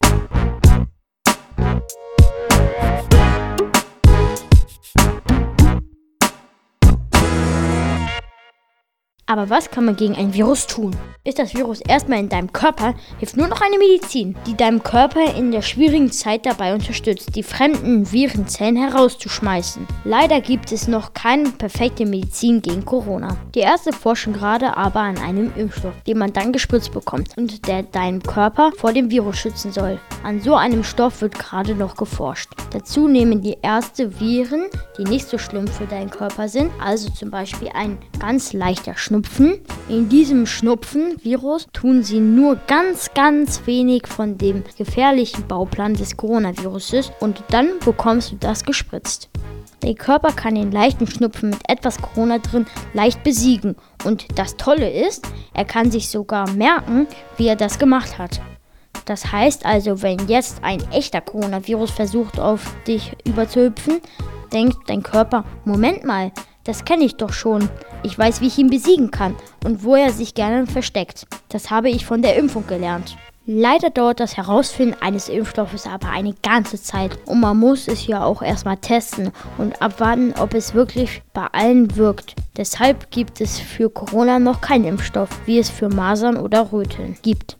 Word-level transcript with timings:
you 0.00 0.21
Aber 9.32 9.48
was 9.48 9.70
kann 9.70 9.86
man 9.86 9.96
gegen 9.96 10.14
ein 10.14 10.34
Virus 10.34 10.66
tun? 10.66 10.94
Ist 11.24 11.38
das 11.38 11.54
Virus 11.54 11.80
erstmal 11.80 12.18
in 12.18 12.28
deinem 12.28 12.52
Körper, 12.52 12.94
hilft 13.18 13.38
nur 13.38 13.48
noch 13.48 13.62
eine 13.62 13.78
Medizin, 13.78 14.36
die 14.46 14.54
deinem 14.54 14.82
Körper 14.82 15.34
in 15.36 15.52
der 15.52 15.62
schwierigen 15.62 16.12
Zeit 16.12 16.44
dabei 16.44 16.74
unterstützt, 16.74 17.34
die 17.34 17.42
fremden 17.42 18.12
Virenzellen 18.12 18.76
herauszuschmeißen. 18.76 19.86
Leider 20.04 20.42
gibt 20.42 20.70
es 20.70 20.86
noch 20.86 21.14
keine 21.14 21.48
perfekte 21.48 22.04
Medizin 22.04 22.60
gegen 22.60 22.84
Corona. 22.84 23.38
Die 23.54 23.60
Ärzte 23.60 23.94
forschen 23.94 24.34
gerade 24.34 24.76
aber 24.76 25.00
an 25.00 25.16
einem 25.16 25.50
Impfstoff, 25.56 25.94
den 26.06 26.18
man 26.18 26.34
dann 26.34 26.52
gespritzt 26.52 26.92
bekommt 26.92 27.30
und 27.38 27.66
der 27.68 27.84
deinen 27.84 28.22
Körper 28.22 28.72
vor 28.76 28.92
dem 28.92 29.10
Virus 29.10 29.38
schützen 29.38 29.72
soll. 29.72 29.98
An 30.24 30.42
so 30.42 30.56
einem 30.56 30.84
Stoff 30.84 31.22
wird 31.22 31.38
gerade 31.38 31.74
noch 31.74 31.96
geforscht. 31.96 32.50
Dazu 32.70 33.08
nehmen 33.08 33.40
die 33.40 33.56
Ärzte 33.62 34.20
Viren, 34.20 34.66
die 34.98 35.04
nicht 35.04 35.28
so 35.28 35.38
schlimm 35.38 35.68
für 35.68 35.86
deinen 35.86 36.10
Körper 36.10 36.48
sind, 36.48 36.70
also 36.84 37.10
zum 37.10 37.30
Beispiel 37.30 37.68
ein 37.74 37.96
ganz 38.18 38.52
leichter 38.52 38.96
Schnupfen 38.96 39.21
Schnupfen. 39.22 39.60
In 39.88 40.08
diesem 40.08 40.46
Schnupfenvirus 40.46 41.68
tun 41.72 42.02
sie 42.02 42.18
nur 42.18 42.56
ganz, 42.66 43.10
ganz 43.14 43.66
wenig 43.66 44.08
von 44.08 44.36
dem 44.36 44.64
gefährlichen 44.76 45.46
Bauplan 45.46 45.94
des 45.94 46.16
Coronaviruses 46.16 47.12
und 47.20 47.42
dann 47.50 47.78
bekommst 47.84 48.32
du 48.32 48.36
das 48.36 48.64
gespritzt. 48.64 49.30
Der 49.82 49.94
Körper 49.94 50.32
kann 50.32 50.56
den 50.56 50.72
leichten 50.72 51.06
Schnupfen 51.06 51.50
mit 51.50 51.60
etwas 51.68 52.00
Corona 52.00 52.38
drin 52.38 52.66
leicht 52.94 53.22
besiegen. 53.22 53.76
Und 54.04 54.26
das 54.36 54.56
Tolle 54.56 54.90
ist, 54.90 55.26
er 55.54 55.64
kann 55.64 55.90
sich 55.90 56.08
sogar 56.08 56.50
merken, 56.50 57.06
wie 57.36 57.46
er 57.46 57.56
das 57.56 57.78
gemacht 57.78 58.18
hat. 58.18 58.40
Das 59.04 59.30
heißt 59.30 59.64
also, 59.64 60.02
wenn 60.02 60.26
jetzt 60.28 60.62
ein 60.62 60.82
echter 60.90 61.20
Coronavirus 61.20 61.90
versucht, 61.92 62.40
auf 62.40 62.74
dich 62.86 63.12
überzuhüpfen, 63.24 64.00
denkt 64.52 64.78
dein 64.88 65.02
Körper, 65.02 65.44
Moment 65.64 66.04
mal, 66.04 66.32
das 66.64 66.84
kenne 66.84 67.04
ich 67.04 67.16
doch 67.16 67.32
schon. 67.32 67.68
Ich 68.02 68.18
weiß, 68.18 68.40
wie 68.40 68.46
ich 68.46 68.58
ihn 68.58 68.70
besiegen 68.70 69.10
kann 69.10 69.36
und 69.64 69.84
wo 69.84 69.96
er 69.96 70.12
sich 70.12 70.34
gerne 70.34 70.66
versteckt. 70.66 71.26
Das 71.48 71.70
habe 71.70 71.90
ich 71.90 72.06
von 72.06 72.22
der 72.22 72.36
Impfung 72.36 72.66
gelernt. 72.66 73.16
Leider 73.44 73.90
dauert 73.90 74.20
das 74.20 74.36
Herausfinden 74.36 74.96
eines 75.00 75.28
Impfstoffes 75.28 75.86
aber 75.86 76.10
eine 76.10 76.32
ganze 76.44 76.80
Zeit 76.80 77.18
und 77.26 77.40
man 77.40 77.56
muss 77.56 77.88
es 77.88 78.06
ja 78.06 78.24
auch 78.24 78.40
erstmal 78.40 78.76
testen 78.76 79.32
und 79.58 79.82
abwarten, 79.82 80.32
ob 80.38 80.54
es 80.54 80.74
wirklich 80.74 81.22
bei 81.32 81.48
allen 81.50 81.96
wirkt. 81.96 82.36
Deshalb 82.56 83.10
gibt 83.10 83.40
es 83.40 83.58
für 83.58 83.90
Corona 83.90 84.38
noch 84.38 84.60
keinen 84.60 84.84
Impfstoff, 84.84 85.28
wie 85.44 85.58
es 85.58 85.70
für 85.70 85.88
Masern 85.88 86.36
oder 86.36 86.70
Röteln 86.72 87.16
gibt. 87.22 87.58